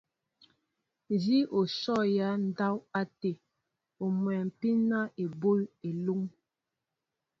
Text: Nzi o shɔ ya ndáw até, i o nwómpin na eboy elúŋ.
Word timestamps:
Nzi 1.13 1.37
o 1.57 1.59
shɔ 1.77 1.95
ya 2.17 2.27
ndáw 2.47 2.77
até, 3.01 3.31
i 3.37 3.41
o 4.03 4.05
nwómpin 4.15 4.77
na 4.89 4.99
eboy 5.23 5.61
elúŋ. 5.89 6.21